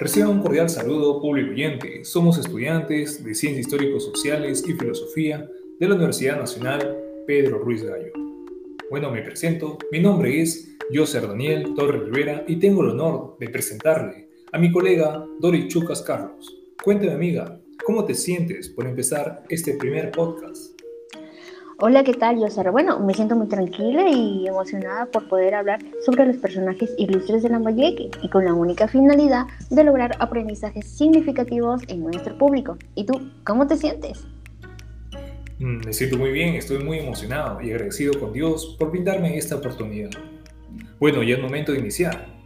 [0.00, 2.06] Reciban un cordial saludo, público oyente.
[2.06, 5.46] Somos estudiantes de Ciencias Históricos Sociales y Filosofía
[5.78, 6.96] de la Universidad Nacional
[7.26, 8.10] Pedro Ruiz Gallo.
[8.88, 9.76] Bueno, me presento.
[9.92, 14.72] Mi nombre es José Daniel Torres Rivera y tengo el honor de presentarle a mi
[14.72, 16.50] colega Doris Chucas Carlos.
[16.82, 20.79] Cuéntame, amiga, ¿cómo te sientes por empezar este primer podcast?
[21.82, 22.70] Hola, ¿qué tal, Yosara?
[22.70, 27.48] Bueno, me siento muy tranquila y emocionada por poder hablar sobre los personajes ilustres de
[27.48, 32.76] Lambayeque y con la única finalidad de lograr aprendizajes significativos en nuestro público.
[32.94, 34.26] ¿Y tú, cómo te sientes?
[35.58, 39.56] Mm, me siento muy bien, estoy muy emocionado y agradecido con Dios por brindarme esta
[39.56, 40.10] oportunidad.
[40.98, 42.39] Bueno, ya es momento de iniciar.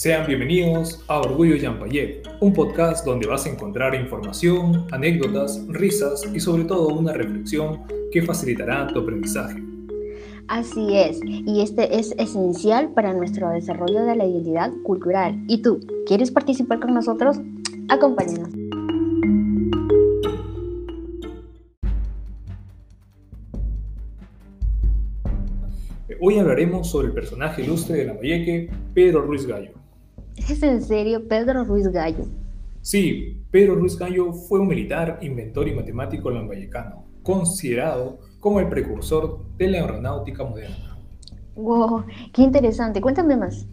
[0.00, 6.40] Sean bienvenidos a Orgullo Yampayé, un podcast donde vas a encontrar información, anécdotas, risas y
[6.40, 9.62] sobre todo una reflexión que facilitará tu aprendizaje.
[10.48, 15.38] Así es, y este es esencial para nuestro desarrollo de la identidad cultural.
[15.48, 17.38] ¿Y tú, quieres participar con nosotros?
[17.90, 18.48] Acompáñanos.
[26.22, 29.79] Hoy hablaremos sobre el personaje ilustre de la Lambayeque, Pedro Ruiz Gallo.
[30.48, 32.24] ¿Es en serio Pedro Ruiz Gallo?
[32.80, 39.44] Sí, Pedro Ruiz Gallo fue un militar, inventor y matemático lambayecano, considerado como el precursor
[39.58, 40.98] de la aeronáutica moderna.
[41.54, 42.04] ¡Wow!
[42.32, 43.00] ¡Qué interesante!
[43.02, 43.66] Cuéntame más.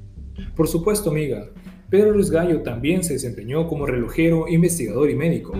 [0.55, 1.45] Por supuesto, amiga.
[1.89, 5.53] Pedro Ruiz Gallo también se desempeñó como relojero, investigador y médico.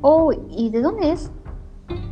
[0.00, 1.30] Oh, ¿y de dónde es?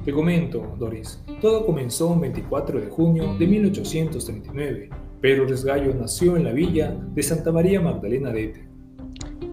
[0.05, 1.25] Te comento, Doris.
[1.41, 4.91] Todo comenzó un 24 de junio de 1839
[5.21, 8.69] Pedro Resgallo nació en la villa de Santa María Magdalena de Ete.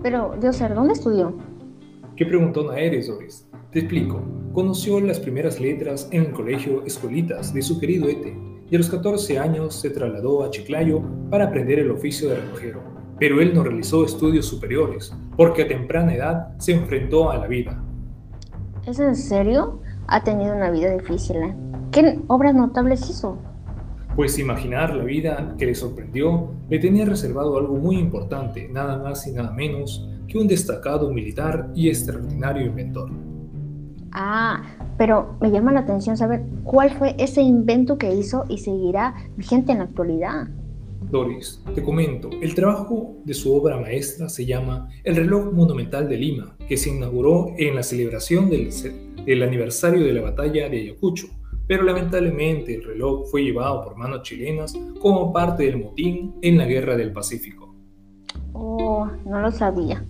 [0.04, 1.36] Pero, Dioser, ¿dónde estudió?
[2.16, 3.48] ¿Qué preguntona eres, Doris?
[3.72, 4.22] Te explico.
[4.54, 8.38] Conoció las primeras letras en el colegio Escolitas de su querido Ete
[8.70, 12.84] y a los 14 años se trasladó a Chiclayo para aprender el oficio de relojero.
[13.20, 17.84] Pero él no realizó estudios superiores porque a temprana edad se enfrentó a la vida.
[18.86, 19.82] ¿Es en serio?
[20.08, 21.56] Ha tenido una vida difícil, ¿eh?
[21.92, 23.40] ¿Qué obras notables hizo?
[24.16, 29.28] Pues imaginar la vida que le sorprendió le tenía reservado algo muy importante, nada más
[29.28, 33.12] y nada menos que un destacado militar y extraordinario inventor.
[34.12, 34.64] Ah,
[34.98, 39.74] pero me llama la atención saber cuál fue ese invento que hizo y seguirá vigente
[39.74, 40.48] en la actualidad.
[41.12, 46.18] Doris, te comento, el trabajo de su obra maestra se llama El reloj monumental de
[46.18, 48.70] Lima, que se inauguró en la celebración del,
[49.26, 51.28] del aniversario de la batalla de Ayacucho,
[51.68, 56.66] pero lamentablemente el reloj fue llevado por manos chilenas como parte del motín en la
[56.66, 57.74] Guerra del Pacífico.
[58.54, 60.06] Oh, no lo sabía.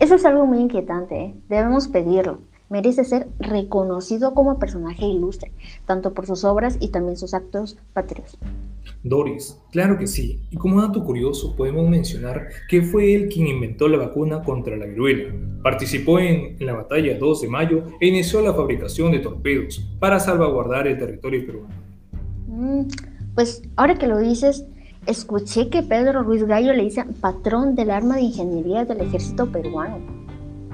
[0.00, 1.34] Eso es algo muy inquietante, ¿eh?
[1.48, 2.38] debemos pedirlo.
[2.68, 5.52] Merece ser reconocido como personaje ilustre,
[5.84, 8.38] tanto por sus obras y también sus actos patrios.
[9.04, 10.40] Doris, claro que sí.
[10.50, 14.86] Y como dato curioso, podemos mencionar que fue él quien inventó la vacuna contra la
[14.86, 15.34] viruela.
[15.62, 20.86] Participó en, la batalla 2 de mayo e inició la fabricación de torpedos para salvaguardar
[20.86, 21.74] el territorio peruano.
[22.46, 22.82] Mm,
[23.34, 24.66] pues ahora que lo dices,
[25.06, 29.98] escuché que Pedro Ruiz Gallo le dice patrón del arma de ingeniería del ejército peruano.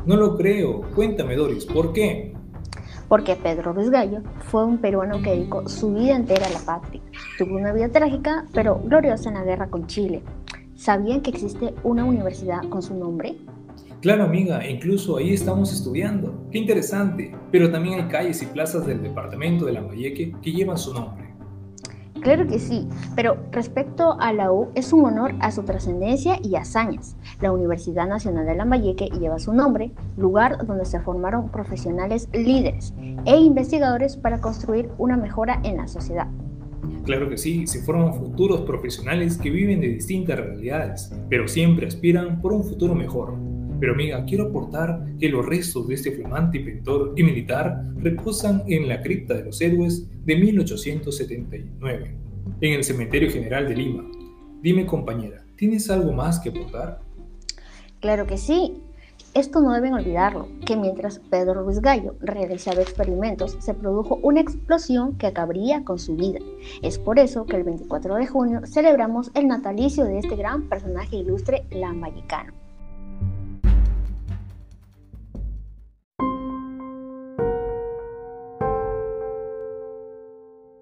[0.05, 0.83] No lo creo.
[0.95, 2.35] Cuéntame, Doris, ¿por qué?
[3.09, 7.03] Porque Pedro Ruiz Gallo fue un peruano que dedicó su vida entera a la patria.
[7.39, 10.23] Tuvo una vida trágica, pero gloriosa en la guerra con Chile.
[10.77, 13.37] ¿Sabían que existe una universidad con su nombre?
[14.01, 16.47] Claro, amiga, incluso ahí estamos estudiando.
[16.53, 17.35] Qué interesante.
[17.51, 21.28] Pero también hay calles y plazas del departamento de Lambayeque que llevan su nombre.
[22.21, 26.57] Claro que sí, pero respecto a la U, es un honor a su trascendencia y
[26.57, 27.17] hazañas.
[27.41, 32.93] La Universidad Nacional de Lambayeque lleva su nombre, lugar donde se formaron profesionales líderes
[33.25, 36.29] e investigadores para construir una mejora en la sociedad.
[37.05, 42.41] Claro que sí, se forman futuros profesionales que viven de distintas realidades, pero siempre aspiran
[42.41, 43.35] por un futuro mejor.
[43.81, 48.89] Pero amiga, quiero aportar que los restos de este flamante inventor y militar reposan en
[48.89, 52.17] la cripta de los héroes de 1879,
[52.61, 54.05] en el Cementerio General de Lima.
[54.61, 57.01] Dime compañera, ¿tienes algo más que aportar?
[58.01, 58.83] Claro que sí.
[59.35, 65.17] Esto no deben olvidarlo, que mientras Pedro Ruiz Gallo realizaba experimentos, se produjo una explosión
[65.17, 66.41] que acabaría con su vida.
[66.83, 71.17] Es por eso que el 24 de junio celebramos el natalicio de este gran personaje
[71.17, 72.68] ilustre lambayicano.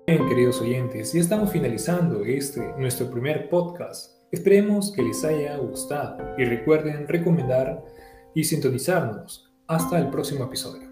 [0.07, 4.13] Bien, queridos oyentes, ya estamos finalizando este, nuestro primer podcast.
[4.31, 7.83] Esperemos que les haya gustado y recuerden recomendar
[8.33, 9.51] y sintonizarnos.
[9.67, 10.89] Hasta el próximo episodio.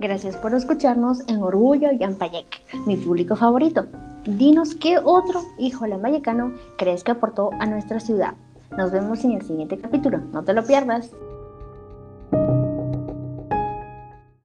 [0.00, 1.98] Gracias por escucharnos en Orgullo y
[2.86, 3.86] mi público favorito.
[4.26, 8.34] Dinos qué otro hijo lambayecano crees que aportó a nuestra ciudad.
[8.76, 11.10] Nos vemos en el siguiente capítulo, no te lo pierdas.